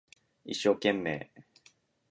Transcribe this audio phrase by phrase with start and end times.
[0.41, 1.29] 一生懸命